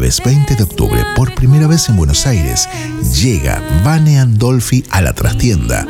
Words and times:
jueves 0.00 0.22
20 0.24 0.56
de 0.56 0.62
octubre, 0.62 1.04
por 1.14 1.34
primera 1.34 1.66
vez 1.66 1.90
en 1.90 1.96
Buenos 1.96 2.26
Aires, 2.26 2.66
llega 3.20 3.62
Vane 3.84 4.18
Andolfi 4.18 4.82
a 4.88 5.02
la 5.02 5.12
trastienda. 5.12 5.86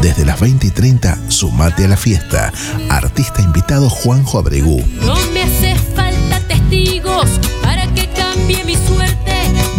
Desde 0.00 0.24
las 0.24 0.38
20 0.38 0.64
y 0.68 0.70
30, 0.70 1.18
sumate 1.28 1.86
a 1.86 1.88
la 1.88 1.96
fiesta. 1.96 2.52
Artista 2.90 3.42
invitado 3.42 3.90
Juanjo 3.90 4.38
Abregú. 4.38 4.84
No 5.00 5.16
me 5.32 5.42
hace 5.42 5.73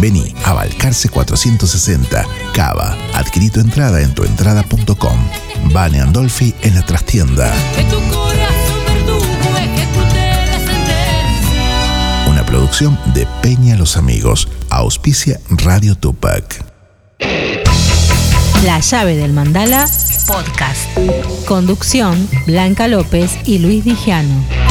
Vení 0.06 0.32
a 0.44 0.52
Balcarce 0.52 1.08
460, 1.08 2.24
Cava. 2.54 2.96
Adquirí 3.12 3.50
tu 3.50 3.58
entrada 3.58 4.00
en 4.00 4.14
tuentrada.com. 4.14 5.18
Vane 5.72 6.00
Andolfi 6.00 6.54
en 6.62 6.76
la 6.76 6.82
trastienda. 6.86 7.52
Una 12.28 12.46
producción 12.46 12.96
de 13.14 13.26
Peña 13.42 13.74
Los 13.74 13.96
Amigos. 13.96 14.46
Auspicia 14.70 15.40
Radio 15.50 15.96
Tupac. 15.96 16.64
La 18.64 18.78
llave 18.78 19.16
del 19.16 19.32
mandala 19.32 19.90
podcast. 20.28 20.82
Conducción 21.48 22.28
Blanca 22.46 22.86
López 22.86 23.32
y 23.44 23.58
Luis 23.58 23.84
Dijano. 23.84 24.65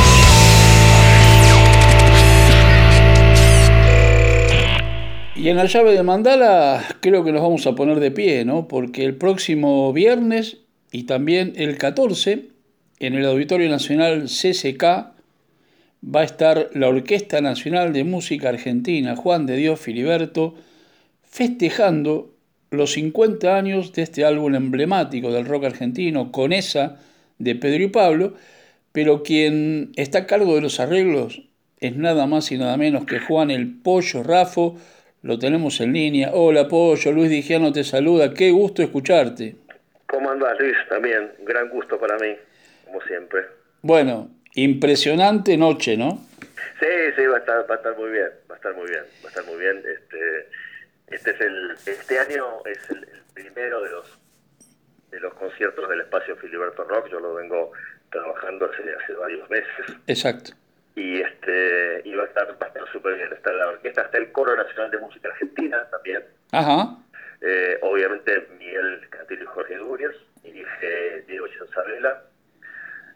Y 5.45 5.49
en 5.49 5.57
la 5.57 5.65
llave 5.65 5.93
de 5.93 6.01
Mandala 6.01 6.83
creo 7.01 7.23
que 7.23 7.31
nos 7.31 7.43
vamos 7.43 7.67
a 7.67 7.75
poner 7.75 7.99
de 7.99 8.09
pie, 8.09 8.45
¿no? 8.45 8.67
Porque 8.67 9.05
el 9.05 9.15
próximo 9.15 9.93
viernes 9.93 10.57
y 10.91 11.03
también 11.03 11.53
el 11.55 11.77
14 11.77 12.47
en 12.97 13.13
el 13.13 13.27
Auditorio 13.27 13.69
Nacional 13.69 14.23
CCK 14.23 14.83
va 16.03 16.21
a 16.21 16.23
estar 16.23 16.71
la 16.73 16.87
Orquesta 16.87 17.41
Nacional 17.41 17.93
de 17.93 18.03
Música 18.03 18.49
Argentina 18.49 19.15
Juan 19.15 19.45
de 19.45 19.57
Dios 19.57 19.79
Filiberto 19.79 20.55
festejando 21.21 22.33
los 22.71 22.93
50 22.93 23.55
años 23.55 23.93
de 23.93 24.01
este 24.01 24.25
álbum 24.25 24.55
emblemático 24.55 25.31
del 25.31 25.45
rock 25.45 25.65
argentino, 25.65 26.31
con 26.31 26.53
esa 26.53 26.97
de 27.37 27.53
Pedro 27.53 27.83
y 27.83 27.89
Pablo, 27.89 28.33
pero 28.91 29.21
quien 29.21 29.91
está 29.95 30.17
a 30.17 30.25
cargo 30.25 30.55
de 30.55 30.61
los 30.61 30.79
arreglos 30.79 31.43
es 31.79 31.95
nada 31.95 32.25
más 32.25 32.51
y 32.51 32.57
nada 32.57 32.77
menos 32.77 33.05
que 33.05 33.19
Juan 33.19 33.51
el 33.51 33.71
Pollo 33.75 34.23
Rafo, 34.23 34.77
lo 35.25 35.39
tenemos 35.39 35.81
en 35.81 35.91
línea. 35.91 36.29
Hola 36.33 36.67
Pollo, 36.67 37.11
Luis 37.11 37.31
Digiano 37.31 37.71
te 37.73 37.83
saluda, 37.83 38.31
qué 38.31 38.51
gusto 38.51 38.83
escucharte. 38.83 39.55
¿Cómo 40.05 40.29
andás, 40.29 40.59
Luis? 40.59 40.75
También, 40.87 41.31
un 41.39 41.45
gran 41.45 41.67
gusto 41.69 41.99
para 41.99 42.15
mí, 42.19 42.35
como 42.85 43.01
siempre. 43.01 43.41
Bueno, 43.81 44.29
impresionante 44.53 45.57
noche, 45.57 45.97
¿no? 45.97 46.23
Sí, 46.79 46.85
sí, 47.15 47.25
va 47.25 47.37
a 47.37 47.39
estar, 47.39 47.67
va 47.67 47.73
a 47.73 47.77
estar 47.77 47.97
muy 47.97 48.11
bien, 48.11 48.29
va 48.49 48.53
a 48.53 48.57
estar 48.57 48.75
muy 48.75 48.87
bien, 48.87 49.01
va 49.23 49.25
a 49.25 49.29
estar 49.29 49.45
muy 49.45 49.57
bien. 49.57 49.77
Este, 49.77 50.47
este 51.07 51.31
es 51.31 51.41
el, 51.41 51.71
este 51.87 52.19
año 52.19 52.45
es 52.65 52.89
el, 52.91 52.97
el 52.97 53.21
primero 53.33 53.81
de 53.81 53.89
los 53.89 54.19
de 55.09 55.19
los 55.21 55.33
conciertos 55.33 55.89
del 55.89 56.01
espacio 56.01 56.35
Filiberto 56.35 56.83
Rock. 56.83 57.09
Yo 57.09 57.19
lo 57.19 57.33
vengo 57.33 57.71
trabajando 58.11 58.69
hace, 58.71 58.83
hace 59.03 59.13
varios 59.13 59.49
meses 59.49 59.97
Exacto. 60.05 60.51
Y 60.95 61.21
este 61.21 62.01
y 62.05 62.13
va 62.15 62.23
a 62.23 62.27
estar, 62.27 62.47
va 62.61 62.65
a 62.65 62.67
estar 62.69 62.87
súper 62.91 63.15
bien. 63.15 63.31
Está 63.33 63.51
la 63.53 63.67
orquesta, 63.67 64.01
está 64.03 64.17
el 64.17 64.31
Coro 64.31 64.55
Nacional 64.55 64.91
de 64.91 64.97
Música 64.99 65.27
Argentina 65.29 65.85
también. 65.91 66.23
Ajá. 66.51 66.97
Eh, 67.41 67.77
obviamente 67.81 68.47
Miguel 68.57 69.07
Cantillo 69.09 69.43
y 69.43 69.47
Jorge 69.47 69.75
Núñez, 69.75 70.11
dirige 70.43 71.21
Diego 71.27 71.47
Chanzabela. 71.49 72.23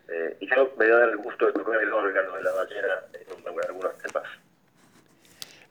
Eh, 0.10 0.38
y 0.40 0.48
yo 0.56 0.74
me 0.78 0.86
voy 0.88 0.96
a 0.96 1.00
dar 1.00 1.10
el 1.10 1.18
gusto 1.18 1.46
de 1.46 1.54
tocar 1.54 1.82
el 1.82 1.94
órgano 1.94 2.36
de 2.36 2.44
la 2.44 2.52
ballena 2.52 2.88
en 3.14 3.66
algunos 3.70 3.98
temas. 4.00 4.28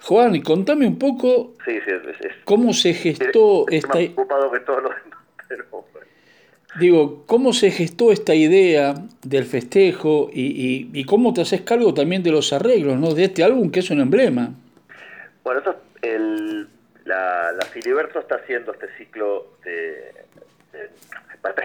Juan, 0.01 0.35
y 0.37 0.43
contame 0.43 0.87
un 0.87 0.99
poco 0.99 1.55
Sí, 1.65 1.79
sí, 1.85 1.91
es, 1.91 2.21
es- 2.25 2.37
cómo 2.45 2.73
se 2.73 2.95
gestó 2.95 3.67
estoy 3.69 3.77
esta... 3.77 3.89
más 3.99 4.09
ocupado 4.11 4.51
que 4.53 4.61
todos 4.61 4.83
los 4.85 4.93
demás, 5.05 5.19
pero 5.49 5.65
bueno. 5.71 6.07
Digo, 6.79 7.25
¿cómo 7.27 7.53
se 7.53 7.71
gestó 7.71 8.13
esta 8.13 8.35
idea 8.35 8.95
del 9.23 9.45
festejo 9.45 10.29
y, 10.33 10.89
y- 10.93 11.05
cómo 11.05 11.33
te 11.33 11.41
haces 11.41 11.63
cargo 11.63 11.95
también 11.95 12.23
de 12.23 12.31
los 12.31 12.53
arreglos 12.53 12.99
¿no? 12.99 13.15
de 13.15 13.25
este 13.25 13.43
álbum 13.43 13.71
que 13.71 13.81
es 13.81 13.91
un 13.91 14.01
emblema? 14.01 14.51
Bueno, 15.43 15.61
esto, 15.61 15.81
el, 16.03 16.69
la, 17.07 17.53
Filiberto 17.73 18.21
está 18.21 18.37
haciendo 18.37 18.73
este 18.73 18.87
ciclo 18.99 19.55
de, 19.65 20.13
de- 20.73 20.91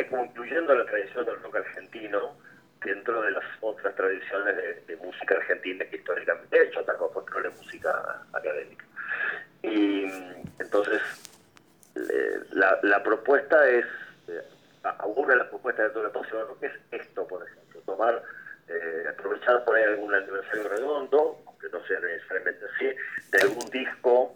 como 0.09 0.25
incluyendo 0.25 0.73
la 0.73 0.85
tradición 0.85 1.25
del 1.25 1.39
rock 1.41 1.57
argentino 1.57 2.35
dentro 2.83 3.21
de 3.21 3.31
las 3.31 3.43
otras 3.61 3.95
tradiciones 3.95 4.55
de, 4.55 4.83
de 4.87 4.95
música 5.05 5.35
argentina 5.35 5.85
que 5.85 5.97
históricamente 5.97 6.57
he 6.57 6.63
hecho, 6.67 6.79
hasta 6.79 6.95
como 6.97 7.11
folclore 7.11 7.49
música 7.51 8.23
académica. 8.31 8.85
Y 9.63 10.05
entonces 10.59 11.01
la, 12.51 12.79
la 12.83 13.03
propuesta 13.03 13.69
es, 13.69 13.85
eh, 14.27 14.41
a- 14.83 15.05
una 15.05 15.33
de 15.33 15.39
las 15.39 15.47
propuestas 15.47 15.93
de 15.93 16.03
la 16.03 16.09
pasión 16.11 16.47
que 16.59 16.67
es 16.67 16.73
esto, 16.91 17.27
por 17.27 17.45
ejemplo, 17.47 17.81
tomar, 17.85 18.21
eh, 18.67 19.05
aprovechar 19.09 19.63
por 19.65 19.75
ahí 19.75 19.83
algún 19.83 20.13
aniversario 20.13 20.67
redondo, 20.69 21.41
aunque 21.45 21.69
no 21.69 21.83
sea 21.85 21.99
necesariamente 21.99 22.65
así, 22.75 22.85
de 23.31 23.41
algún 23.41 23.69
disco 23.69 24.35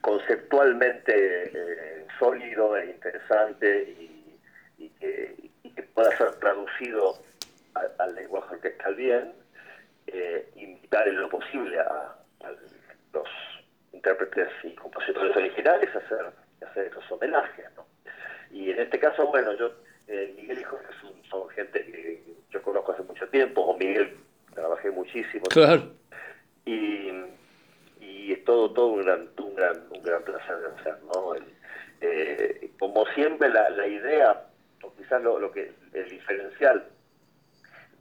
conceptualmente 0.00 1.12
eh, 1.52 2.06
sólido 2.18 2.76
e 2.76 2.86
interesante 2.86 3.82
y, 3.82 4.88
que, 5.00 5.34
pueda 5.94 6.14
ser 6.18 6.30
traducido 6.36 7.16
a- 7.74 8.02
al 8.02 8.14
lenguaje 8.14 8.54
orquestal 8.56 8.94
bien, 8.94 9.32
eh, 10.06 10.50
invitar 10.56 11.08
en 11.08 11.18
lo 11.20 11.28
posible 11.30 11.80
a, 11.80 12.14
a 12.44 12.50
los 13.14 13.28
intérpretes 13.92 14.48
y 14.62 14.74
compositores 14.74 15.34
originales 15.34 15.94
a 15.94 15.98
hacer, 15.98 16.20
a 16.62 16.66
hacer 16.66 16.86
esos 16.86 17.10
homenajes. 17.12 17.64
¿no? 17.76 17.85
Y 18.56 18.70
en 18.70 18.78
este 18.80 18.98
caso, 18.98 19.26
bueno, 19.26 19.52
yo, 19.54 19.70
eh, 20.08 20.32
Miguel 20.36 20.60
y 20.60 20.64
Jorge 20.64 20.86
son, 21.02 21.12
son 21.28 21.48
gente 21.50 21.84
que 21.84 22.22
yo 22.50 22.62
conozco 22.62 22.92
hace 22.92 23.02
mucho 23.02 23.28
tiempo, 23.28 23.66
con 23.66 23.78
Miguel 23.78 24.16
trabajé 24.54 24.90
muchísimo 24.90 25.44
Claro. 25.50 25.90
y, 26.64 27.10
y 28.00 28.32
es 28.32 28.42
todo 28.44 28.72
todo 28.72 28.86
un 28.86 29.02
gran 29.02 29.28
un 29.38 29.54
gran 29.54 29.76
un 29.90 30.02
gran 30.02 30.22
placer 30.22 30.56
de 30.56 30.66
hacer 30.80 30.96
no 31.12 31.34
El- 31.34 31.44
eh, 32.00 32.70
como 32.78 33.04
siempre 33.14 33.48
la, 33.50 33.68
la 33.70 33.86
idea 33.86 34.46
o 34.82 34.92
quizás 34.94 35.20
lo, 35.22 35.38
lo 35.38 35.52
que 35.52 35.72
el 35.92 36.08
diferencial 36.08 36.84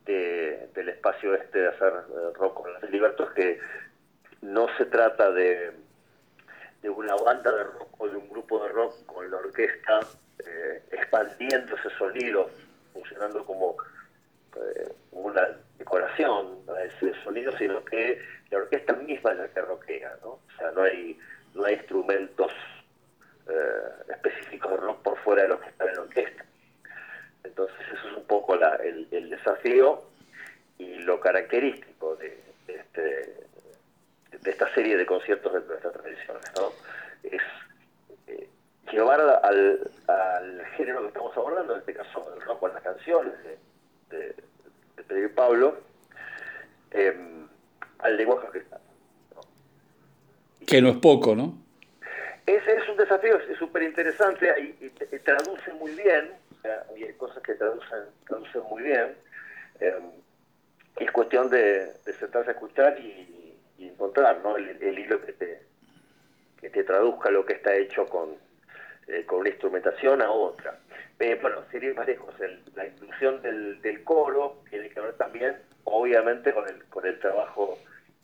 de, 0.05 0.69
del 0.73 0.89
espacio 0.89 1.33
este 1.35 1.59
de 1.59 1.67
hacer 1.67 1.91
eh, 2.09 2.33
rock 2.35 2.61
con 2.61 2.73
las 2.73 2.89
Liberto 2.89 3.23
es 3.25 3.29
que 3.31 3.59
no 4.41 4.67
se 4.77 4.85
trata 4.85 5.31
de 5.31 5.71
de 6.81 6.89
una 6.89 7.15
banda 7.15 7.51
de 7.51 7.63
rock 7.63 7.89
o 8.01 8.07
de 8.07 8.15
un 8.15 8.29
grupo 8.29 8.63
de 8.63 8.69
rock 8.69 9.05
con 9.05 9.29
la 9.29 9.37
orquesta 9.37 9.99
eh, 10.39 10.83
expandiendo 10.91 11.75
ese 11.75 11.89
sonido 11.97 12.49
funcionando 12.93 13.45
como 13.45 13.75
eh, 14.55 14.93
una 15.11 15.47
decoración 15.77 16.59
a 16.69 16.83
ese 16.83 17.13
sonido, 17.23 17.55
sino 17.57 17.83
que 17.83 18.21
la 18.49 18.59
orquesta 18.59 18.93
misma 18.93 19.31
es 19.31 19.37
la 19.37 19.47
que 19.49 19.61
roquea, 19.61 20.17
¿no? 20.21 20.29
O 20.29 20.57
sea, 20.57 20.71
no 20.71 20.83
hay, 20.83 21.17
no 21.53 21.65
hay 21.65 21.75
instrumentos 21.75 22.51
eh, 23.47 24.13
específicos 24.13 24.79
rock 24.79 25.01
por 25.01 25.17
fuera 25.19 25.43
de 25.43 25.49
lo 25.49 25.59
que 25.59 25.69
está 25.69 25.85
en 25.85 25.95
la 25.95 26.01
orquesta. 26.01 26.45
Entonces 27.43 27.77
eso 27.93 28.07
es 28.09 28.17
un 28.17 28.25
poco 28.25 28.55
el, 28.55 29.29
desafío 29.29 30.03
y 30.77 30.99
lo 30.99 31.19
característico 31.19 32.15
de, 32.15 32.39
este, 32.67 33.01
de 34.31 34.51
esta 34.51 34.73
serie 34.73 34.97
de 34.97 35.05
conciertos 35.05 35.67
de 35.67 35.75
estas 35.75 35.93
tradiciones, 35.93 36.51
¿no? 36.57 36.71
Es 37.23 37.41
llevar 38.91 39.19
al, 39.21 39.91
al 40.07 40.65
género 40.77 41.01
que 41.01 41.07
estamos 41.07 41.35
abordando, 41.37 41.73
en 41.73 41.79
este 41.79 41.93
caso 41.93 42.33
el 42.35 42.41
rock 42.41 42.59
con 42.59 42.73
las 42.73 42.83
canciones 42.83 43.33
de, 43.43 44.17
de, 44.17 44.27
de 44.97 45.03
Pedro 45.03 45.25
y 45.25 45.29
Pablo, 45.29 45.77
em, 46.91 47.47
al 47.99 48.17
lenguaje 48.17 48.47
orquestal. 48.47 48.81
Que 50.65 50.81
no 50.81 50.89
es 50.89 50.97
poco, 50.97 51.35
¿no? 51.35 51.57
Es, 52.45 52.65
es 52.67 52.87
un 52.89 52.97
desafío, 52.97 53.37
es 53.37 53.57
súper 53.57 53.83
interesante 53.83 54.47
y, 54.59 54.85
y 54.85 54.89
te- 54.89 55.15
y 55.15 55.19
traduce 55.19 55.73
muy 55.73 55.91
bien, 55.95 56.31
y 56.95 57.03
hay 57.03 57.13
cosas 57.13 57.41
que 57.43 57.53
traducen, 57.55 57.99
traducen 58.27 58.61
muy 58.69 58.83
bien. 58.83 59.15
eh, 59.79 59.99
es 60.97 61.11
cuestión 61.11 61.49
de, 61.49 61.91
de 62.05 62.13
sentarse 62.13 62.51
a 62.51 62.53
escuchar 62.53 62.97
y, 62.99 63.57
y 63.77 63.87
encontrar 63.89 64.39
¿no? 64.41 64.55
el, 64.55 64.81
el 64.81 64.97
hilo 64.97 65.19
que 65.25 65.33
te, 65.33 65.61
que 66.61 66.69
te 66.69 66.83
traduzca 66.85 67.29
lo 67.29 67.45
que 67.45 67.53
está 67.53 67.75
hecho 67.75 68.05
con, 68.07 68.29
eh, 69.07 69.23
con 69.25 69.39
una 69.39 69.49
instrumentación 69.49 70.21
a 70.21 70.31
otra. 70.31 70.79
Eh, 71.19 71.37
bueno, 71.41 71.57
sería 71.71 71.93
más 71.93 72.07
lejos. 72.07 72.33
El- 72.39 72.59
la 72.75 72.85
inclusión 72.87 73.41
del, 73.41 73.81
del 73.81 74.03
coro 74.03 74.61
tiene 74.69 74.89
que 74.89 74.99
ver 74.99 75.13
también, 75.13 75.55
obviamente, 75.85 76.53
con 76.53 76.67
el, 76.67 76.83
con 76.85 77.05
el 77.05 77.17
trabajo 77.19 77.77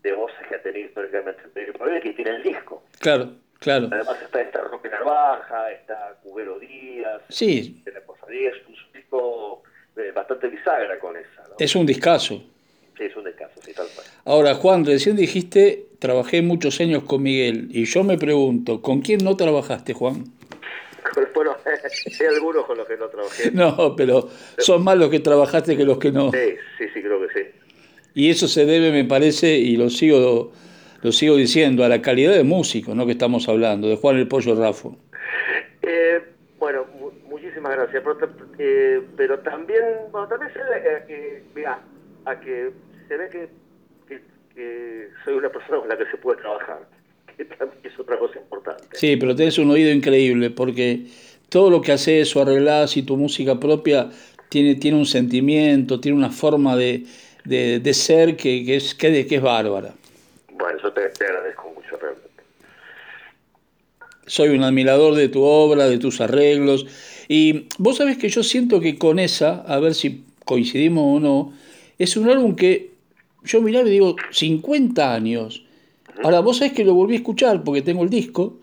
de 0.04 0.14
voces 0.14 0.38
que 0.50 0.56
ha 0.56 0.62
tenido 0.62 0.88
históricamente 0.88 1.42
y 1.56 2.02
que 2.02 2.14
tiene 2.14 2.32
el 2.32 2.44
disco. 2.44 2.84
Claro, 3.00 3.34
claro. 3.60 3.88
Además 3.92 4.18
está 4.22 4.42
esta 4.42 4.62
Roque 4.62 4.90
Narvaja, 4.90 5.72
está 5.72 6.18
Cubero 6.24 6.60
Díaz, 6.60 7.22
Sí. 7.30 7.82
la 7.86 8.02
cosa. 8.02 8.26
Y 8.34 8.46
es 8.46 8.56
un 8.68 8.76
disco 8.94 9.62
eh, 9.98 10.12
bastante 10.14 10.48
bisagra 10.48 10.98
con 11.00 11.16
esa, 11.16 11.44
¿no? 11.50 11.56
Es 11.60 11.76
un 11.76 11.86
discazo. 11.86 12.44
Sí, 12.98 13.04
es 13.06 13.16
un 13.16 13.24
descaso, 13.24 13.60
sí, 13.64 13.74
tal 13.74 13.88
cual. 13.96 14.06
Ahora, 14.26 14.56
Juan, 14.56 14.86
recién 14.86 15.16
dijiste, 15.16 15.86
trabajé 16.00 16.42
muchos 16.42 16.80
años 16.82 17.04
con 17.04 17.22
Miguel. 17.24 17.68
Y 17.72 17.86
yo 17.86 18.04
me 18.04 18.18
pregunto, 18.18 18.82
¿con 18.82 19.02
quién 19.02 19.24
no 19.24 19.36
trabajaste, 19.38 19.94
Juan? 19.94 20.24
Bueno, 21.44 21.58
hay 21.66 22.26
algunos 22.36 22.66
con 22.66 22.78
los 22.78 22.88
que 22.88 22.98
no 22.98 23.08
trabajé. 23.08 23.52
No, 23.52 23.96
pero 23.96 24.30
son 24.60 24.84
más 24.84 24.96
los 24.98 25.10
que 25.10 25.20
trabajaste 25.20 25.76
que 25.76 25.84
los 25.86 25.98
que 25.98 26.12
no. 26.12 26.32
Sí, 26.32 26.38
sí, 26.78 26.86
sí, 26.94 27.02
creo 27.02 27.20
que 27.28 27.34
sí. 27.34 27.50
Y 28.14 28.30
eso 28.30 28.48
se 28.48 28.66
debe, 28.66 28.92
me 28.92 29.06
parece, 29.06 29.58
y 29.58 29.76
lo 29.78 29.90
sigo, 29.90 30.52
lo 31.02 31.12
sigo 31.12 31.36
diciendo, 31.38 31.84
a 31.84 31.90
la 31.90 32.02
calidad 32.02 32.34
de 32.34 32.44
músico, 32.44 32.94
¿no? 32.94 33.06
Que 33.08 33.14
estamos 33.14 33.48
hablando, 33.50 33.88
de 33.88 33.96
Juan 33.96 34.18
el 34.18 34.28
Pollo 34.28 34.54
Rafo. 34.54 34.98
Eh, 35.82 36.22
bueno, 36.60 36.86
mu- 37.00 37.12
muchísimas 37.30 37.72
gracias. 37.76 38.04
Pero, 38.04 38.30
eh, 38.60 39.02
pero 39.18 39.40
también, 39.40 39.82
bueno, 40.12 40.28
también 40.28 40.52
se 40.54 40.60
ve 40.60 40.96
a 40.96 41.06
que, 41.08 41.44
mira, 41.56 41.80
a 42.26 42.40
que 42.40 42.70
se 43.08 43.18
ve 43.18 43.30
que, 43.30 43.50
que, 44.08 44.22
que 44.54 45.08
soy 45.26 45.34
una 45.36 45.50
persona 45.50 45.80
con 45.80 45.90
la 45.90 45.98
que 45.98 46.06
se 46.06 46.18
puede 46.18 46.40
trabajar, 46.40 46.88
que 47.38 47.46
también 47.46 47.80
es 47.84 47.98
otra 48.00 48.20
cosa 48.20 48.38
importante. 48.40 48.84
Sí, 48.94 49.16
pero 49.18 49.36
tenés 49.36 49.58
un 49.58 49.72
oído 49.72 49.90
increíble, 49.92 50.50
porque 50.50 51.06
todo 51.52 51.70
lo 51.70 51.82
que 51.82 51.92
haces 51.92 52.34
o 52.36 52.42
arreglás 52.42 52.96
y 52.96 53.04
tu 53.04 53.18
música 53.18 53.60
propia 53.60 54.10
tiene, 54.48 54.76
tiene 54.76 54.98
un 54.98 55.06
sentimiento, 55.06 56.00
tiene 56.00 56.18
una 56.18 56.32
forma 56.32 56.78
de, 56.78 57.04
de, 57.44 57.82
de 57.82 57.94
ser 57.94 58.38
que, 58.38 58.64
que 58.64 58.78
es, 58.78 58.96
que, 58.96 59.28
que 59.28 59.36
es 59.36 59.42
bárbara. 59.42 59.94
Bueno, 60.54 60.80
yo 60.82 60.94
te, 60.94 61.10
te 61.10 61.26
agradezco 61.26 61.74
mucho 61.76 61.98
realmente. 61.98 62.30
soy 64.26 64.50
un 64.50 64.64
admirador 64.64 65.14
de 65.16 65.28
tu 65.28 65.42
obra, 65.44 65.90
de 65.90 65.98
tus 65.98 66.22
arreglos. 66.22 66.86
Y 67.28 67.68
vos 67.78 67.98
sabés 67.98 68.18
que 68.18 68.30
yo 68.30 68.44
siento 68.44 68.80
que 68.80 68.98
con 68.98 69.20
esa, 69.20 69.62
a 69.68 69.78
ver 69.80 69.94
si 69.94 70.24
coincidimos 70.46 71.18
o 71.18 71.20
no, 71.20 71.54
es 72.00 72.16
un 72.16 72.30
álbum 72.30 72.56
que 72.56 72.92
yo 73.44 73.62
miraba 73.62 73.90
y 73.90 73.92
digo, 73.92 74.16
50 74.32 75.14
años. 75.14 75.66
Ahora, 76.24 76.40
vos 76.40 76.60
sabés 76.60 76.72
que 76.72 76.86
lo 76.86 76.94
volví 76.94 77.16
a 77.16 77.18
escuchar 77.18 77.62
porque 77.64 77.82
tengo 77.82 78.04
el 78.04 78.10
disco. 78.10 78.58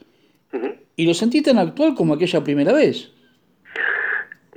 Y 0.99 1.07
lo 1.07 1.15
sentí 1.15 1.41
tan 1.43 1.59
actual 1.59 1.95
como 1.95 2.15
aquella 2.15 2.43
primera 2.43 2.73
vez. 2.73 3.11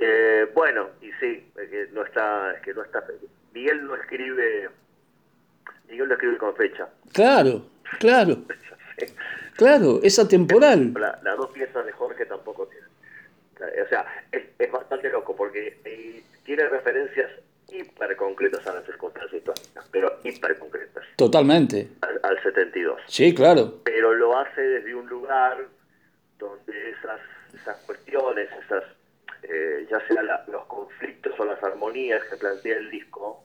Eh, 0.00 0.46
bueno, 0.54 0.88
y 1.00 1.10
sí, 1.20 1.46
es 1.62 1.68
que 1.70 1.86
no 1.92 2.04
está, 2.04 2.52
es 2.54 2.60
que 2.62 2.74
no 2.74 2.82
está. 2.82 3.04
Miguel 3.54 3.86
no 3.86 3.94
escribe, 3.94 4.68
Miguel 5.88 6.08
no 6.08 6.14
escribe 6.14 6.36
con 6.38 6.54
fecha. 6.56 6.88
Claro, 7.12 7.64
claro, 8.00 8.38
claro, 9.56 10.00
es 10.02 10.18
atemporal. 10.18 10.92
La- 10.98 11.20
las 11.22 11.36
dos 11.36 11.50
piezas 11.52 11.86
de 11.86 11.92
Jorge 11.92 12.26
tampoco 12.26 12.66
tienen. 12.66 12.88
O 13.84 13.88
sea, 13.88 14.04
es, 14.32 14.42
es 14.58 14.72
bastante 14.72 15.08
loco 15.10 15.36
porque 15.36 15.78
eh, 15.84 16.22
tiene 16.44 16.66
referencias 16.68 17.30
hiper 17.68 18.16
concretas 18.16 18.66
a 18.66 18.74
las 18.74 18.84
circunstancias 18.84 19.34
históricas, 19.34 19.88
pero 19.92 20.18
hiper 20.24 20.58
concretas, 20.58 21.04
Totalmente. 21.16 21.88
al, 22.00 22.18
al 22.24 22.42
72. 22.42 23.00
Sí, 23.06 23.32
claro. 23.32 23.80
Pero 23.84 24.12
lo 24.14 24.36
hace 24.36 24.60
desde 24.60 24.92
un 24.94 25.08
lugar 25.08 25.58
donde 26.38 26.90
esas, 26.90 27.20
esas 27.54 27.76
cuestiones, 27.86 28.48
esas 28.66 28.82
la- 30.20 30.44
los 30.48 30.64
conflictos 30.66 31.38
o 31.38 31.44
las 31.44 31.62
armonías 31.62 32.22
que 32.24 32.36
plantea 32.36 32.76
el 32.78 32.90
disco, 32.90 33.44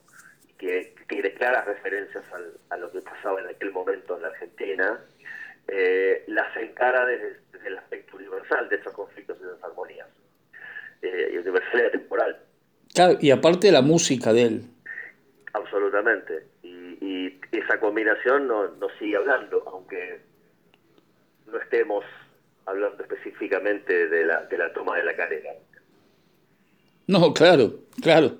que 0.58 0.92
tiene 1.08 1.32
claras 1.34 1.64
referencias 1.66 2.24
al- 2.32 2.54
a 2.70 2.76
lo 2.76 2.90
que 2.90 3.00
pasaba 3.00 3.40
en 3.40 3.46
aquel 3.48 3.70
momento 3.70 4.16
en 4.16 4.22
la 4.22 4.28
Argentina, 4.28 4.98
eh, 5.68 6.24
las 6.26 6.56
encara 6.56 7.06
desde, 7.06 7.36
desde 7.52 7.68
el 7.68 7.78
aspecto 7.78 8.16
universal 8.16 8.68
de 8.68 8.76
esos 8.76 8.92
conflictos 8.92 9.36
y 9.40 9.44
de 9.44 9.50
esas 9.52 9.64
armonías. 9.64 10.08
Eh, 11.02 11.30
y 11.32 11.36
universal 11.38 11.84
y 11.86 11.90
temporal, 11.92 12.38
Claro, 12.92 13.18
Y 13.20 13.30
aparte 13.30 13.70
la 13.70 13.82
música 13.82 14.32
de 14.32 14.42
él. 14.42 14.62
absolutamente. 15.52 16.44
Y, 16.62 16.98
y 17.00 17.40
esa 17.52 17.78
combinación 17.78 18.48
nos 18.48 18.76
no 18.78 18.88
sigue 18.98 19.16
hablando, 19.16 19.62
aunque 19.68 20.20
no 21.46 21.58
estemos 21.58 22.04
hablando 22.66 23.02
específicamente 23.02 24.08
de 24.08 24.24
la, 24.24 24.42
de 24.46 24.58
la 24.58 24.72
toma 24.72 24.96
de 24.96 25.04
la 25.04 25.14
calera. 25.16 25.50
No, 27.08 27.34
claro, 27.34 27.80
claro. 28.00 28.36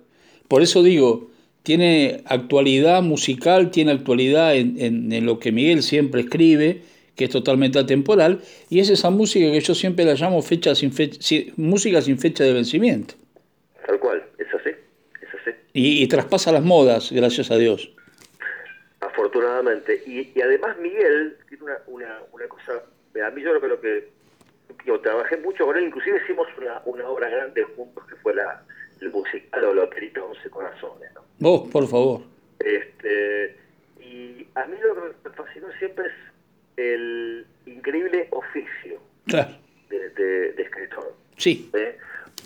Por 0.46 0.62
eso 0.62 0.82
digo, 0.82 1.30
tiene 1.64 2.22
actualidad 2.26 3.02
musical, 3.02 3.70
tiene 3.70 3.90
actualidad 3.92 4.54
en, 4.54 4.80
en- 4.80 5.12
en 5.12 5.26
lo 5.26 5.38
que 5.40 5.50
Miguel 5.52 5.82
siempre 5.82 6.20
escribe, 6.20 6.82
que 7.16 7.24
es 7.24 7.30
totalmente 7.30 7.78
atemporal, 7.80 8.40
y 8.70 8.78
es 8.78 8.90
esa 8.90 9.10
música 9.10 9.50
que 9.50 9.60
yo 9.60 9.74
siempre 9.74 10.04
la 10.04 10.14
llamo 10.14 10.40
fecha 10.42 10.74
sin 10.76 10.92
fecha, 10.92 11.18
si- 11.20 11.52
música 11.56 12.00
sin 12.00 12.18
fecha 12.18 12.44
de 12.44 12.52
vencimiento. 12.52 13.14
Tal 13.86 13.98
cual, 13.98 14.22
es 14.38 14.46
así, 14.54 14.68
es 14.68 15.28
así. 15.40 15.50
Y, 15.72 16.02
y 16.02 16.06
traspasa 16.06 16.52
las 16.52 16.62
modas, 16.62 17.10
gracias 17.10 17.50
a 17.50 17.56
Dios. 17.56 17.90
Afortunadamente. 19.00 20.02
Y, 20.06 20.30
y 20.38 20.40
además 20.42 20.76
Miguel 20.80 21.36
tiene 21.48 21.64
una, 21.64 21.78
una, 21.86 22.18
una 22.32 22.46
cosa, 22.48 22.72
a 23.26 23.30
mí 23.30 23.42
yo 23.42 23.50
creo 23.50 23.60
que 23.60 23.68
lo 23.68 23.80
que 23.80 24.08
yo 24.88 24.98
trabajé 25.00 25.36
mucho 25.36 25.66
con 25.66 25.76
él, 25.76 25.84
inclusive 25.84 26.20
hicimos 26.24 26.48
una, 26.56 26.80
una 26.86 27.06
obra 27.08 27.28
grande 27.28 27.62
juntos 27.76 28.04
que 28.08 28.16
fue 28.16 28.34
la, 28.34 28.62
el 29.00 29.10
musical 29.10 29.64
o 29.64 29.74
la 29.74 29.84
operita 29.84 30.22
Once 30.24 30.48
Corazones. 30.50 31.12
¿no? 31.14 31.22
Vos, 31.38 31.68
por 31.70 31.86
favor. 31.86 32.22
Este, 32.58 33.56
y 34.00 34.46
a 34.54 34.64
mí 34.66 34.76
lo 34.82 34.94
que 34.94 35.00
me 35.28 35.34
fascinó 35.34 35.68
siempre 35.78 36.06
es 36.06 36.12
el 36.78 37.46
increíble 37.66 38.28
oficio 38.30 39.00
Claro. 39.26 39.50
de, 39.90 40.08
de- 40.10 40.52
de 40.52 40.62
escritor. 40.62 41.14
Sí, 41.36 41.70
¿eh? 41.74 41.98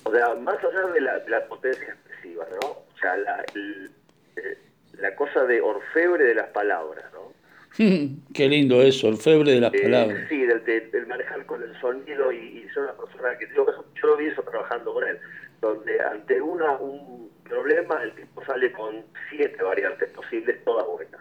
O 0.05 0.11
sea, 0.12 0.35
más 0.35 0.59
allá 0.65 0.87
de 0.93 1.00
la, 1.00 1.19
de 1.21 1.31
la 1.31 1.47
potencia 1.47 1.87
expresiva, 1.94 2.44
¿no? 2.61 2.69
O 2.69 2.99
sea, 3.00 3.17
la, 3.19 3.44
el- 3.55 3.91
eh, 4.37 4.59
la 4.99 5.15
cosa 5.15 5.44
de 5.44 5.61
orfebre 5.61 6.25
de 6.25 6.35
las 6.35 6.49
palabras, 6.49 7.05
¿no? 7.12 7.33
qué 8.34 8.49
lindo 8.49 8.82
eso, 8.82 9.08
el 9.08 9.17
febre 9.17 9.52
de 9.52 9.61
las 9.61 9.75
Eh, 9.75 9.82
palabras. 9.82 10.26
sí, 10.29 10.38
del, 10.44 10.64
del- 10.64 10.90
del 10.90 11.06
manejar 11.06 11.44
con 11.46 11.62
el 11.62 11.79
sonido 11.81 12.32
y, 12.32 12.37
y 12.37 12.69
ser 12.70 12.84
una 12.84 12.93
persona 12.96 13.37
que 13.38 13.46
digo 13.46 13.67
yo 13.94 14.06
lo 14.08 14.17
vi 14.17 14.26
eso 14.26 14.43
trabajando 14.43 14.93
con 14.94 15.06
él, 15.06 15.19
donde 15.61 16.00
ante 16.00 16.40
una 16.40 16.73
un 16.73 17.31
problema 17.44 18.02
el 18.02 18.12
tipo 18.14 18.44
sale 18.44 18.73
con 18.73 19.05
siete 19.31 19.62
variantes 19.62 20.08
posibles, 20.11 20.62
todas 20.64 20.87
buenas. 20.87 21.20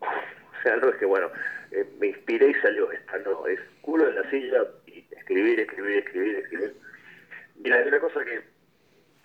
O 0.00 0.62
sea, 0.62 0.76
no 0.76 0.88
es 0.90 0.96
que 0.96 1.04
bueno, 1.06 1.30
eh, 1.70 1.86
me 2.00 2.08
inspiré 2.08 2.50
y 2.50 2.54
salió 2.54 2.90
esta, 2.92 3.18
no, 3.18 3.46
es 3.46 3.60
culo 3.80 4.08
en 4.08 4.14
la 4.16 4.30
silla 4.30 4.64
y 4.86 5.04
escribir, 5.16 5.60
escribir, 5.60 5.98
escribir, 5.98 6.36
escribir. 6.36 6.74
Mira, 7.56 7.76
hay 7.78 7.88
una 7.88 8.00
cosa 8.00 8.24
que, 8.24 8.40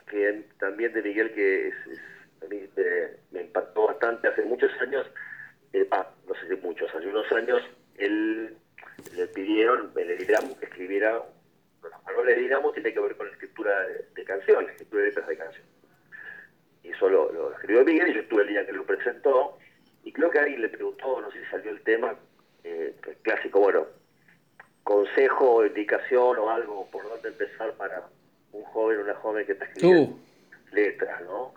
que 0.09 0.43
también 0.59 0.93
de 0.93 1.01
Miguel 1.01 1.31
que 1.33 1.67
es, 1.69 1.75
es- 1.91 1.99
a 2.43 2.45
mí 2.47 2.61
me 3.31 3.41
impactó 3.41 3.87
bastante 3.87 4.27
hace 4.27 4.43
muchos 4.43 4.71
años, 4.79 5.07
eh, 5.73 5.87
ah, 5.91 6.07
no 6.27 6.35
sé 6.35 6.47
si 6.47 6.55
muchos, 6.61 6.93
hace 6.93 7.07
unos 7.07 7.31
años, 7.31 7.61
él 7.97 8.55
le 9.15 9.27
pidieron, 9.27 9.91
le 9.95 10.17
Legramo 10.17 10.57
que 10.59 10.65
escribiera, 10.65 11.21
bueno, 11.81 11.97
Manuel 12.05 12.27
Legramo 12.27 12.71
tiene 12.71 12.93
que 12.93 12.99
ver 12.99 13.15
con 13.15 13.27
la 13.27 13.33
escritura 13.33 13.81
de, 13.87 14.05
de 14.15 14.23
canciones, 14.23 14.71
escritura 14.71 15.01
de 15.03 15.07
letras 15.09 15.27
de 15.27 15.37
canciones. 15.37 15.71
Y 16.83 16.89
eso 16.89 17.09
lo, 17.09 17.31
lo 17.31 17.51
escribió 17.53 17.83
Miguel 17.83 18.09
y 18.09 18.13
yo 18.13 18.21
estuve 18.21 18.43
el 18.43 18.49
día 18.49 18.65
que 18.65 18.73
lo 18.73 18.85
presentó, 18.85 19.57
y 20.03 20.11
creo 20.13 20.29
que 20.29 20.39
alguien 20.39 20.61
le 20.61 20.69
preguntó, 20.69 21.19
no 21.19 21.29
sé 21.31 21.43
si 21.43 21.45
salió 21.51 21.71
el 21.71 21.81
tema, 21.81 22.15
eh, 22.63 22.95
el 23.05 23.15
clásico, 23.17 23.59
bueno, 23.59 23.87
consejo 24.83 25.65
indicación 25.65 26.37
o 26.37 26.49
algo 26.49 26.89
por 26.89 27.03
dónde 27.03 27.27
empezar 27.27 27.73
para 27.73 28.07
un 28.53 28.63
joven 28.63 28.99
o 28.99 29.03
una 29.03 29.15
joven 29.15 29.45
que 29.45 29.51
está 29.51 29.65
escribiendo 29.65 30.13
Uh, 30.13 30.19
letras, 30.71 31.21
¿no? 31.23 31.53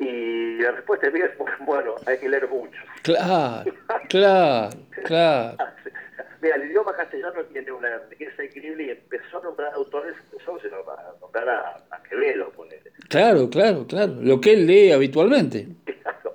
Y 0.00 0.58
la 0.58 0.72
respuesta 0.72 1.06
es, 1.06 1.12
Miguel, 1.12 1.30
bueno, 1.60 1.94
hay 2.06 2.18
que 2.18 2.28
leer 2.28 2.48
mucho. 2.48 2.80
claro, 3.02 3.70
claro, 4.08 4.70
claro. 5.04 5.56
Mira, 6.42 6.56
el 6.56 6.70
idioma 6.70 6.94
castellano 6.96 7.44
tiene 7.52 7.70
una 7.70 7.98
riqueza 8.08 8.42
increíble 8.42 8.84
y 8.84 8.90
empezó 8.90 9.38
a 9.38 9.42
nombrar 9.42 9.74
autores, 9.74 10.14
empezó 10.32 10.52
a 10.56 11.14
nombrar 11.20 11.48
a, 11.50 11.84
a 11.90 12.02
Quevedo, 12.02 12.50
ponele. 12.52 12.90
Claro, 13.10 13.50
claro, 13.50 13.86
claro. 13.86 14.14
Lo 14.22 14.40
que 14.40 14.54
él 14.54 14.66
lee 14.66 14.90
habitualmente. 14.90 15.68
Claro. 15.84 16.34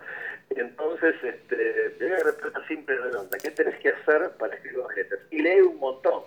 Entonces, 0.52 1.16
este, 1.24 1.90
tiene 1.98 2.14
una 2.14 2.24
respuesta 2.24 2.68
simple 2.68 2.96
y 2.96 2.98
redonda. 3.00 3.38
¿Qué 3.42 3.50
tenés 3.50 3.80
que 3.80 3.90
hacer 3.90 4.30
para 4.38 4.54
escribir 4.54 4.80
las 4.80 4.96
letras? 4.96 5.20
Y 5.32 5.42
lee 5.42 5.62
un 5.62 5.80
montón. 5.80 6.22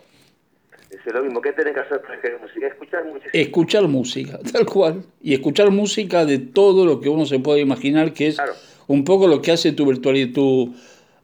Lo 1.13 1.23
mismo, 1.23 1.41
¿qué 1.41 1.53
tenés 1.53 1.75
que 1.75 1.81
hacer 1.81 2.01
para 2.03 2.15
escribir 2.15 2.39
música? 2.41 2.67
Escuchar 2.67 3.05
muchísimo. 3.05 3.31
Escuchar 3.33 3.83
música, 3.89 4.39
tal 4.53 4.67
cual. 4.67 5.03
Y 5.23 5.35
escuchar 5.35 5.71
música 5.71 6.25
de 6.25 6.39
todo 6.39 6.85
lo 6.87 7.01
que 7.01 7.09
uno 7.09 7.25
se 7.27 7.39
puede 7.39 7.61
imaginar, 7.61 8.13
que 8.13 8.29
es 8.29 8.37
Claro. 8.37 8.53
un 8.89 9.05
poco 9.05 9.27
lo 9.29 9.41
que 9.43 9.53
hace 9.53 9.73
tu, 9.73 9.87
virtuali- 9.87 10.33
tu, 10.33 10.75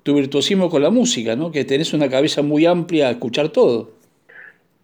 tu 0.02 0.14
virtuosismo 0.14 0.68
con 0.70 0.82
la 0.82 0.90
música, 0.90 1.36
¿no? 1.36 1.50
Que 1.52 1.64
tenés 1.64 1.92
una 1.92 2.08
cabeza 2.08 2.42
muy 2.42 2.66
amplia 2.66 3.08
a 3.08 3.10
escuchar 3.12 3.50
todo. 3.50 3.92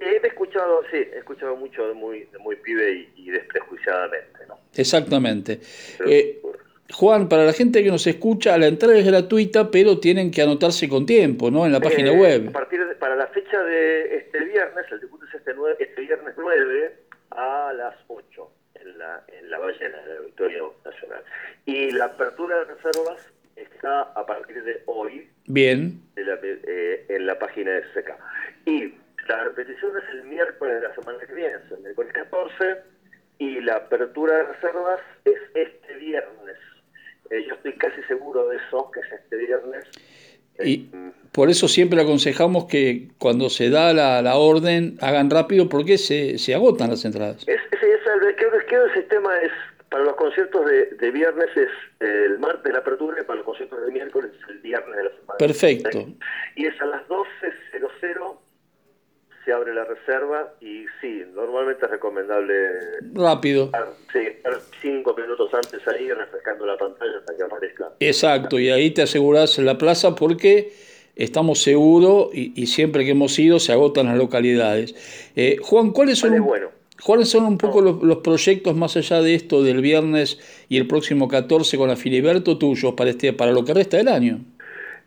Eh, 0.01 0.21
he 0.23 0.27
escuchado, 0.27 0.81
sí, 0.91 0.97
he 0.97 1.19
escuchado 1.19 1.57
mucho 1.57 1.87
de 1.87 1.95
muy, 1.95 2.21
de 2.33 2.39
muy 2.39 2.57
pibe 2.57 3.09
y, 3.17 3.23
y 3.27 3.31
desprejuiciadamente, 3.31 4.39
¿no? 4.49 4.55
Exactamente. 4.75 5.61
Pero- 5.99 6.11
Eh, 6.11 6.37
Juan, 6.93 7.29
para 7.29 7.45
la 7.45 7.53
gente 7.53 7.85
que 7.85 7.89
nos 7.91 8.05
escucha, 8.09 8.59
la 8.59 8.67
entrada 8.67 8.99
es 8.99 9.07
gratuita, 9.07 9.71
pero 9.71 9.99
tienen 10.01 10.33
que 10.33 10.43
anotarse 10.43 10.89
con 10.89 11.07
tiempo, 11.07 11.49
¿no? 11.49 11.65
En 11.65 11.71
la 11.71 11.79
página 11.81 12.11
Eh, 12.13 12.19
web. 12.19 12.49
A 12.49 12.53
partir 12.53 12.80
de, 12.80 12.80
para 13.01 13.17
la 13.17 13.27
fecha 13.29 13.61
de 13.65 14.17
este 14.19 14.39
viernes, 14.45 14.87
el 14.93 15.01
debut 15.01 15.21
es 15.29 15.35
este, 15.35 15.55
nue- 15.57 15.75
este 15.79 16.01
viernes 16.03 16.35
9, 16.37 16.97
a 17.31 17.73
las 17.75 17.97
8 18.09 18.51
en 18.75 18.99
la, 18.99 19.25
en 19.29 19.51
la 19.51 19.59
ballena, 19.59 20.01
en 20.05 20.11
el 20.11 20.17
Auditorio 20.19 20.75
Nacional. 20.85 21.23
Y 21.67 21.91
la 21.91 22.05
apertura 22.07 22.59
de 22.65 22.75
reservas 22.75 23.21
está 23.57 24.03
a 24.03 24.25
partir 24.27 24.63
de 24.63 24.83
hoy 24.87 25.29
Bien. 25.47 26.01
de 26.15 26.25
la- 26.25 26.39
eh, 26.43 27.07
en 27.09 27.27
la 27.27 27.39
página 27.39 27.73
de 27.73 27.93
SECA. 27.93 28.17
Y 28.67 28.95
la 29.29 29.45
repetición 29.45 29.97
es 29.99 30.09
el 30.11 30.25
miércoles 30.25 30.81
de 30.81 30.89
la 30.89 30.95
semana 30.95 31.19
que 31.27 31.35
viene, 31.35 31.55
es 31.65 31.73
el 31.73 31.79
miércoles 31.81 32.13
14, 32.13 32.83
y 33.39 33.61
la 33.61 33.77
apertura 33.77 34.37
de 34.37 34.43
reservas 34.45 35.01
es 35.25 35.39
este 35.55 35.95
viernes. 35.95 36.57
Eh, 37.31 37.45
yo 37.47 37.55
estoy 37.55 37.73
casi 37.75 38.03
seguro 38.05 38.49
de 38.49 38.57
eso, 38.57 38.91
que 38.91 39.01
es 39.01 39.13
este 39.13 39.37
viernes. 39.37 39.85
Y 40.65 40.91
por 41.33 41.49
eso 41.51 41.69
siempre 41.69 42.01
aconsejamos 42.01 42.65
que 42.67 43.09
cuando 43.19 43.49
se 43.51 43.71
da 43.71 43.93
la, 43.93 44.21
la 44.23 44.37
orden 44.37 44.97
hagan 45.01 45.31
rápido 45.31 45.69
porque 45.69 45.97
se, 45.99 46.39
se 46.39 46.55
agotan 46.55 46.91
las 46.91 47.05
entradas. 47.05 47.43
Es, 47.47 47.61
es, 47.71 47.83
es 47.83 48.01
el, 48.07 48.35
creo, 48.37 48.51
que- 48.53 48.67
creo 48.67 48.85
que 48.87 48.91
el 48.91 48.95
sistema 48.95 49.37
es, 49.41 49.53
para 49.89 50.05
los 50.05 50.15
conciertos 50.17 50.65
de, 50.67 50.87
de 50.87 51.11
viernes 51.11 51.49
es 51.57 51.69
el 52.01 52.39
martes 52.39 52.73
la 52.73 52.79
apertura 52.81 53.21
y 53.21 53.25
para 53.25 53.37
los 53.39 53.45
conciertos 53.47 53.85
de 53.87 53.93
miércoles 53.93 54.31
es 54.43 54.49
el 54.51 54.59
viernes 54.59 54.97
de 54.97 55.05
la 55.05 55.11
semana. 55.11 55.39
Perfecto. 55.39 56.07
Y 56.57 56.67
es 56.67 56.81
a 56.81 56.87
las 56.87 57.03
12.00 57.09 58.37
se 59.45 59.53
abre 59.53 59.75
la 59.75 59.85
reserva 59.85 60.53
y 60.61 60.85
sí, 61.01 61.25
normalmente 61.35 61.85
es 61.87 61.91
recomendable 61.91 62.55
Rápido. 63.15 63.65
estar, 63.65 63.89
sí, 64.13 64.30
cinco 65.01 65.15
minutos 65.17 65.51
antes 65.55 65.81
ahí 65.89 66.11
refrescando 66.13 66.67
la 66.67 66.77
pantalla 66.77 67.19
hasta 67.19 67.37
que 67.37 67.43
aparezca. 67.43 67.93
Exacto. 68.01 68.59
Y 68.59 68.71
ahí 68.71 68.91
te 68.91 69.03
aseguras 69.03 69.59
la 69.59 69.79
plaza 69.79 70.15
porque 70.15 70.73
estamos 71.17 71.63
seguros 71.63 72.29
y, 72.35 72.53
y 72.61 72.67
siempre 72.67 73.05
que 73.05 73.13
hemos 73.13 73.39
ido 73.39 73.59
se 73.59 73.73
agotan 73.73 74.07
las 74.07 74.17
localidades. 74.19 74.95
Eh, 75.37 75.57
Juan, 75.63 75.91
¿cuáles 75.93 76.19
son, 76.19 76.31
Vale, 76.31 76.41
bueno. 76.41 76.69
¿cuáles 77.05 77.29
son 77.29 77.45
un 77.45 77.59
poco 77.59 77.81
los, 77.81 78.03
los 78.03 78.19
proyectos 78.19 78.77
más 78.77 78.97
allá 78.97 79.23
de 79.23 79.35
esto 79.35 79.63
del 79.63 79.81
viernes 79.81 80.39
y 80.69 80.77
el 80.77 80.87
próximo 80.87 81.29
14 81.29 81.79
con 81.79 81.89
la 81.89 81.97
Filiberto 81.97 82.59
tuyos 82.59 82.95
para, 82.95 83.11
este, 83.11 83.33
para 83.33 83.53
lo 83.53 83.65
que 83.65 83.75
resta 83.75 83.97
del 83.97 84.09
año? 84.09 84.41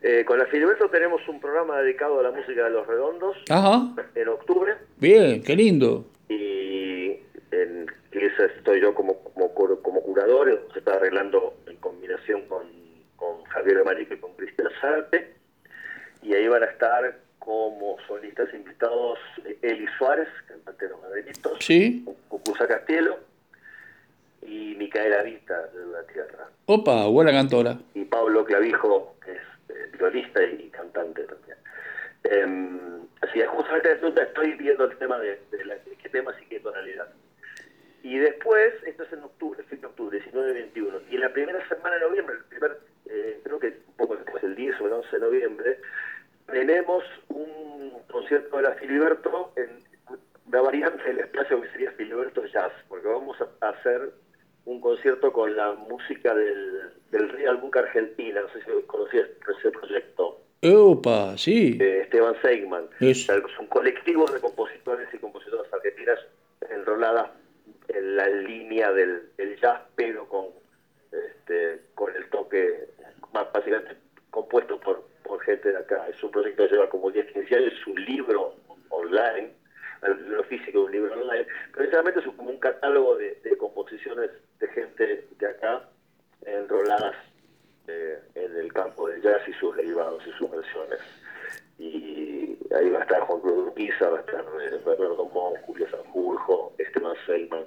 Eh, 0.02 0.24
con 0.26 0.38
la 0.38 0.46
Filiberto 0.46 0.88
tenemos 0.90 1.20
un 1.28 1.40
programa 1.40 1.80
dedicado 1.80 2.20
a 2.20 2.22
la 2.24 2.30
música 2.30 2.64
de 2.64 2.70
los 2.70 2.86
redondos 2.86 3.36
Ajá. 3.48 3.94
en 4.14 4.28
octubre 4.28 4.74
Bien, 4.98 5.42
qué 5.42 5.56
lindo. 5.56 6.04
y 6.28 7.16
en 7.50 7.86
esa 8.12 8.44
estoy 8.56 8.80
yo 8.80 8.94
como, 8.94 9.16
como 9.82 10.02
curador, 10.02 10.68
se 10.72 10.78
está 10.78 10.94
arreglando 10.94 11.54
en 11.66 11.76
combinación 11.76 12.42
con, 12.48 12.66
con 13.16 13.42
Javier 13.44 13.84
Marico 13.84 14.14
y 14.14 14.18
con 14.18 14.32
Cristian 14.34 14.68
Sarte, 14.80 15.34
y 16.22 16.34
ahí 16.34 16.48
van 16.48 16.62
a 16.62 16.66
estar 16.66 17.18
como 17.38 17.96
solistas 18.06 18.52
invitados 18.54 19.18
eh, 19.44 19.58
Eli 19.62 19.86
Suárez, 19.98 20.28
cantante 20.48 20.84
de 20.86 20.90
los 20.92 21.00
Maderitos, 21.02 21.52
Sí. 21.60 22.04
Cucuza 22.28 22.66
Castielo 22.66 23.18
y 24.42 24.74
Micaela 24.76 25.22
Vita 25.22 25.66
de 25.68 25.86
la 25.86 26.02
Tierra, 26.04 26.48
Opa, 26.66 27.06
buena 27.06 27.32
cantora. 27.32 27.78
y 27.94 28.04
Pablo 28.04 28.44
Clavijo, 28.44 29.16
que 29.24 29.32
es 29.32 29.38
eh, 29.70 29.90
violista 29.98 30.42
y 30.42 30.68
cantante 30.70 31.24
también. 31.24 31.56
Em, 32.24 32.78
así 33.20 33.34
que 33.38 33.46
justamente 33.46 33.92
esto- 33.92 34.20
estoy 34.20 34.52
viendo 34.52 34.84
el 34.84 34.96
tema 34.96 35.18
de, 35.18 35.40
de 35.50 35.64
la- 35.64 35.74
de 35.76 35.96
qué 36.02 36.08
temas 36.08 36.34
y 36.42 36.46
qué 36.46 36.60
tonalidad. 36.60 37.08
Y 38.04 38.18
después, 38.18 38.74
esto 38.86 39.02
es 39.04 39.12
en 39.14 39.20
octubre, 39.24 39.62
fin 39.64 39.80
de 39.80 39.86
octubre, 39.86 40.18
19 40.18 40.50
y 40.50 40.54
21. 40.54 40.98
Y 41.10 41.14
en 41.14 41.20
la 41.22 41.32
primera 41.32 41.66
semana 41.68 41.94
de 41.96 42.02
noviembre, 42.02 42.36
el 42.36 42.44
primer, 42.44 42.78
eh, 43.06 43.40
creo 43.42 43.58
que 43.58 43.68
un 43.88 43.96
poco 43.96 44.14
después, 44.16 44.44
el 44.44 44.54
10 44.54 44.78
o 44.82 44.86
el 44.86 44.92
11 44.92 45.08
de 45.10 45.20
noviembre, 45.20 45.78
tenemos 46.46 47.02
un 47.28 47.92
concierto 48.10 48.58
de 48.58 48.62
la 48.64 48.72
Filiberto 48.72 49.52
en 49.56 49.68
la 50.52 50.60
variante 50.60 51.02
del 51.02 51.20
espacio 51.20 51.60
que 51.62 51.68
sería 51.70 51.90
Filiberto 51.92 52.44
Jazz, 52.44 52.72
porque 52.88 53.08
vamos 53.08 53.38
a 53.60 53.68
hacer 53.70 54.10
un 54.66 54.80
concierto 54.80 55.32
con 55.32 55.56
la 55.56 55.72
música 55.72 56.34
del, 56.34 56.92
del 57.10 57.28
Real 57.30 57.56
Book 57.56 57.78
Argentina, 57.78 58.40
no 58.42 58.48
sé 58.50 58.60
si 58.64 58.82
conocías 58.86 59.28
ese 59.58 59.70
proyecto, 59.70 60.40
Opa, 60.62 61.36
sí. 61.36 61.76
de 61.76 62.02
Esteban 62.02 62.34
Seigman. 62.42 62.84
Es- 63.00 63.28
Es 63.28 63.58
un 63.58 63.66
colectivo 63.66 64.26
de 64.26 64.40
compositores 64.40 65.08
y 65.12 65.18
compositoras 65.18 65.70
argentinas 65.72 66.18
enroladas 66.70 67.30
en 67.30 67.33
la 68.16 68.28
línea 68.28 68.92
del, 68.92 69.30
del 69.36 69.58
jazz, 69.60 69.80
pero 69.96 70.28
con 70.28 70.46
este, 71.14 71.80
con 71.94 72.14
el 72.14 72.28
toque 72.30 72.88
más 73.32 73.52
básicamente 73.52 73.96
compuesto 74.30 74.78
por, 74.80 75.04
por 75.22 75.40
gente 75.42 75.70
de 75.70 75.78
acá. 75.78 76.08
Es 76.08 76.22
un 76.22 76.30
proyecto 76.30 76.64
que 76.64 76.74
lleva 76.74 76.90
como 76.90 77.10
10, 77.10 77.32
15 77.32 77.56
años, 77.56 77.72
es 77.72 77.86
un 77.86 78.04
libro 78.04 78.54
online, 78.90 79.52
libro 80.02 80.44
físico 80.44 80.80
de 80.80 80.84
un 80.84 80.92
libro 80.92 81.12
online, 81.14 81.46
pero 81.72 81.84
sinceramente 81.84 82.20
es 82.20 82.26
como 82.26 82.50
un 82.50 82.58
catálogo 82.58 83.16
de, 83.16 83.56
composiciones 83.58 84.30
de 84.58 84.68
gente 84.68 85.26
de 85.38 85.46
acá 85.46 85.88
enroladas 86.44 87.16
eh, 87.86 88.18
en 88.34 88.56
el 88.56 88.72
campo 88.72 89.08
del 89.08 89.22
jazz 89.22 89.40
y 89.48 89.52
sus 89.54 89.74
derivados 89.76 90.22
y 90.26 90.32
sus 90.32 90.50
versiones. 90.50 91.00
Y 91.78 92.58
ahí 92.74 92.90
va 92.90 93.00
a 93.00 93.02
estar 93.02 93.20
Juan 93.22 93.40
Cruz 93.40 93.68
Urquiza, 93.68 94.10
va 94.10 94.18
a 94.18 94.20
estar 94.20 94.44
eh, 94.60 94.80
Bernardo 94.84 95.24
Mon, 95.26 95.54
Julio 95.62 95.88
Sanjurjo, 95.90 96.74
Esteban 96.78 97.16
Seilman, 97.26 97.64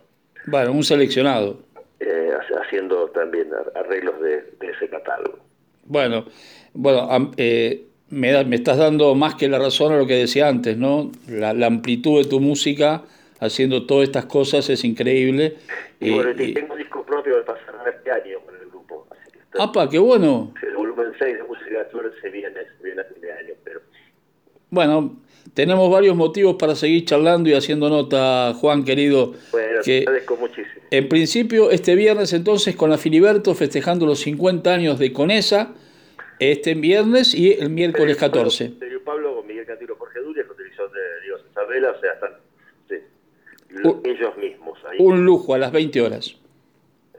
Bueno, 0.48 0.72
un 0.72 0.84
seleccionado. 0.84 1.60
eh, 2.00 2.32
haciendo 2.62 3.10
también 3.10 3.48
ar- 3.54 3.72
arreglos 3.86 4.20
de, 4.22 4.42
de 4.60 4.72
ese 4.76 4.88
catálogo. 4.90 5.40
Bueno, 5.86 6.26
bueno, 6.74 7.32
eh, 7.38 7.86
me, 8.10 8.32
da- 8.32 8.44
me 8.44 8.56
estás 8.56 8.78
dando 8.78 9.14
más 9.16 9.36
que 9.36 9.48
la 9.48 9.58
razón 9.60 9.94
a 9.94 9.98
lo 9.98 10.06
que 10.08 10.14
decía 10.16 10.48
antes, 10.48 10.78
¿no? 10.78 11.12
La, 11.28 11.54
la 11.54 11.68
amplitud 11.68 12.22
de 12.24 12.30
tu 12.30 12.40
música 12.40 13.04
haciendo 13.40 13.86
todas 13.86 14.08
estas 14.08 14.26
cosas 14.26 14.70
es 14.70 14.84
increíble. 14.84 15.56
Y 16.00 16.10
Eh, 16.10 16.14
bueno, 16.14 16.32
y 16.38 16.44
y- 16.50 16.54
tengo 16.54 16.74
un 16.74 16.80
disco 16.80 17.04
propio 17.06 17.44
para 17.46 17.60
cerrar 17.66 17.88
este 17.90 18.12
año 18.12 18.40
con 18.46 18.56
el 18.56 18.68
grupo. 18.70 19.08
Así 19.12 19.32
que 19.32 19.40
está- 19.40 19.64
¡Apa, 19.64 19.90
qué 19.90 19.98
bueno! 20.00 20.54
el 20.62 20.76
volumen 20.76 21.08
6 21.20 21.36
de 21.38 21.44
música 21.44 21.84
de 21.84 22.22
se 22.22 22.30
viene, 22.30 22.54
se 22.78 22.84
viene 22.84 23.02
a 23.02 23.06
fin 23.06 23.22
de 23.22 23.32
año, 23.34 23.54
pero 23.64 23.82
Bueno, 24.70 25.18
tenemos 25.54 25.90
varios 25.90 26.16
motivos 26.16 26.56
para 26.60 26.76
seguir 26.76 27.06
charlando 27.06 27.50
y 27.50 27.54
haciendo 27.54 27.90
nota, 27.90 28.54
Juan, 28.60 28.84
querido. 28.84 29.34
bueno, 29.52 29.57
que 29.88 30.00
agradezco 30.00 30.36
muchísimo. 30.38 30.82
en 30.92 31.10
principio, 31.10 31.72
este 31.72 31.96
viernes 31.96 32.34
entonces 32.34 32.76
con 32.76 32.90
la 32.90 32.98
Filiberto 32.98 33.56
festejando 33.56 34.06
los 34.06 34.20
50 34.22 34.74
años 34.74 35.00
de 35.00 35.12
Conesa, 35.14 35.74
este 36.40 36.76
viernes 36.76 37.34
y 37.34 37.54
el 37.54 37.70
miércoles 37.72 38.16
14. 38.18 38.74
Sergio 38.80 39.04
Pablo 39.04 39.36
con 39.38 39.48
Miguel 39.48 39.66
Cantilo 39.66 39.96
Jorge 39.98 40.20
con 40.48 40.58
dirección 40.58 40.88
de 40.92 41.00
Diego 41.24 41.38
César 41.48 41.68
Vela, 41.68 41.92
o 41.92 42.00
sea, 42.00 42.14
están 42.14 42.32
sí, 42.90 42.96
Un- 43.84 44.02
ellos 44.06 44.38
mismos 44.38 44.78
ahí. 44.90 44.98
Un 45.00 45.26
lujo 45.26 45.54
a 45.56 45.58
las 45.58 45.72
20 45.72 46.02
horas. 46.02 46.36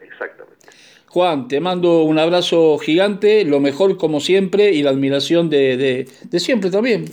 Exactamente. 0.01 0.67
Juan, 1.09 1.49
te 1.49 1.59
mando 1.61 2.03
un 2.03 2.19
abrazo 2.19 2.79
gigante, 2.79 3.45
lo 3.45 3.61
mejor 3.61 3.97
como 3.97 4.21
siempre 4.21 4.71
y 4.73 4.83
la 4.83 4.91
admiración 4.91 5.49
de, 5.51 5.77
de- 5.77 6.09
de 6.23 6.41
siempre 6.41 6.71
también. 6.71 7.07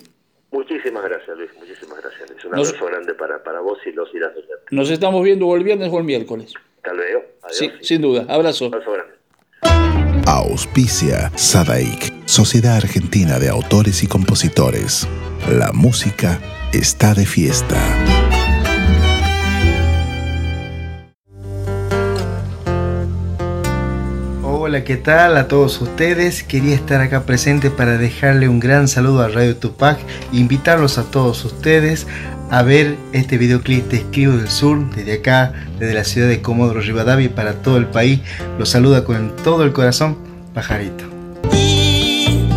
Muchísimas 0.52 1.04
gracias, 1.06 1.38
Luis. 1.38 1.50
Muchísimas 1.58 2.02
gracias. 2.02 2.25
Un 2.46 2.52
Nos- 2.52 2.70
abrazo 2.70 2.86
grande 2.86 3.14
para, 3.16 3.44
para 3.44 3.60
vos 3.62 3.80
y 3.86 3.92
los 3.92 4.10
y 4.14 4.20
las 4.20 4.32
oyentes. 4.32 4.58
Nos 4.72 4.90
estamos 4.90 5.24
viendo 5.24 5.48
o 5.48 5.56
el 5.56 5.64
viernes 5.64 5.90
o 5.92 5.98
el 5.98 6.04
miércoles. 6.04 6.54
Hasta 6.78 6.94
luego. 6.94 7.22
Adiós. 7.44 7.58
Sí, 7.58 7.72
sin 7.82 8.02
duda. 8.02 8.26
Abrazo. 8.30 8.66
Abrazo 8.66 8.92
grande. 8.92 9.16
Auspicia 10.28 11.32
Sadaik, 11.36 12.12
Sociedad 12.26 12.78
Argentina 12.78 13.38
de 13.40 13.50
Autores 13.50 14.04
y 14.04 14.08
Compositores. 14.08 15.08
La 15.52 15.72
música 15.72 16.40
está 16.74 17.14
de 17.14 17.26
fiesta. 17.26 17.78
Hola, 24.44 24.84
¿qué 24.84 24.98
tal 24.98 25.38
a 25.38 25.48
todos 25.48 25.82
ustedes? 25.82 26.44
Quería 26.44 26.76
estar 26.76 27.02
acá 27.02 27.24
presente 27.26 27.70
para 27.70 27.98
dejarle 27.98 28.48
un 28.48 28.60
gran 28.60 28.88
saludo 28.88 29.22
a 29.22 29.28
Radio 29.28 29.56
Tupac 29.56 30.00
e 30.34 30.38
invitarlos 30.38 30.98
a 30.98 31.04
todos 31.04 31.44
ustedes 31.46 32.08
a 32.50 32.62
ver 32.62 32.98
este 33.14 33.38
videoclip 33.38 33.90
de 33.90 33.98
Escribo 33.98 34.38
del 34.38 34.50
Sur 34.50 34.90
desde 34.96 35.14
acá, 35.14 35.54
desde 35.80 35.94
la 35.94 36.04
ciudad 36.04 36.28
de 36.28 36.42
Comodoro 36.42 36.82
Rivadavia 36.82 37.26
y 37.26 37.30
para 37.30 37.54
todo 37.54 37.78
el 37.78 37.88
país. 37.88 38.22
Los 38.58 38.70
saluda 38.70 39.04
con 39.04 39.36
todo 39.44 39.64
el 39.64 39.74
corazón, 39.74 40.18
Pajarito. 40.54 41.06
Y 41.54 42.48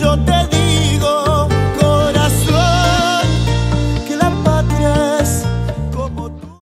yo 0.00 0.18
te 0.20 0.56
digo, 0.56 1.48
corazón, 1.80 3.26
que 4.06 4.16
la 4.16 4.30
patria 4.44 5.18
es 5.20 5.44
como 5.94 6.30
tú. 6.30 6.60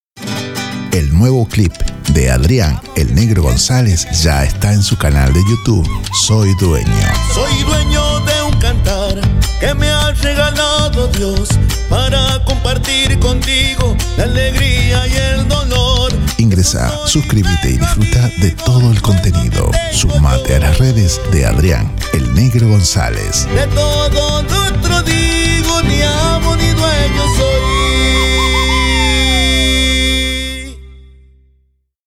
El 0.92 1.12
nuevo 1.12 1.46
clip 1.46 1.72
de 2.14 2.30
Adrián 2.30 2.80
El 2.94 3.14
Negro 3.14 3.42
González 3.42 4.06
ya 4.22 4.44
está 4.44 4.72
en 4.72 4.82
su 4.82 4.96
canal 4.96 5.32
de 5.32 5.40
YouTube. 5.48 5.86
Soy 6.26 6.54
dueño. 6.60 6.86
Soy 7.34 7.62
dueño 7.64 8.20
de 8.20 8.42
un 8.42 8.60
cantar 8.60 9.05
que 9.60 9.74
me 9.74 9.88
ha 9.88 10.12
regalado 10.12 11.08
Dios 11.08 11.48
para 11.88 12.42
compartir 12.44 13.18
contigo 13.18 13.96
la 14.16 14.24
alegría 14.24 15.06
y 15.06 15.14
el 15.14 15.48
dolor. 15.48 16.12
Ingresa, 16.38 16.92
suscríbete 17.06 17.70
y 17.70 17.78
disfruta 17.78 18.28
de 18.40 18.50
todo 18.50 18.90
el 18.90 19.00
contenido. 19.00 19.70
Sumate 19.92 20.56
a 20.56 20.60
las 20.60 20.78
redes 20.78 21.20
de 21.32 21.46
Adrián, 21.46 21.90
el 22.12 22.34
negro 22.34 22.68
González. 22.68 23.46
De 23.54 23.66
todo 23.68 24.42
nuestro 24.42 25.02
digo, 25.02 25.82
ni 25.82 26.02
amo 26.02 26.56
ni 26.56 26.68
dueño 26.68 27.22
soy. 27.36 27.55